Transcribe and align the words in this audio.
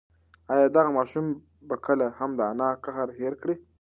ایا 0.53 0.67
دغه 0.77 0.89
ماشوم 0.97 1.25
به 1.67 1.75
کله 1.85 2.05
هم 2.19 2.31
د 2.39 2.41
انا 2.51 2.69
قهر 2.83 3.07
هېر 3.19 3.33
کړي؟ 3.41 3.55